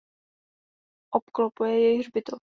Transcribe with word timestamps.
Obklopuje 1.11 1.79
jej 1.79 1.97
hřbitov. 1.97 2.39